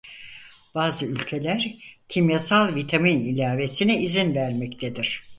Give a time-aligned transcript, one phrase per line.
[0.75, 1.73] Bazı ülkeler
[2.09, 5.21] kimyasal vitamin ilavesine izin vermektedir.